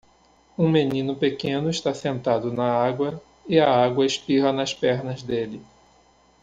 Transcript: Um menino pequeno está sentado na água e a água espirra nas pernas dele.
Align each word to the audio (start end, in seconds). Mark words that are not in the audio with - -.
Um 0.57 0.67
menino 0.67 1.15
pequeno 1.15 1.69
está 1.69 1.93
sentado 1.93 2.51
na 2.51 2.65
água 2.73 3.21
e 3.47 3.59
a 3.59 3.69
água 3.69 4.03
espirra 4.03 4.51
nas 4.51 4.73
pernas 4.73 5.21
dele. 5.21 5.63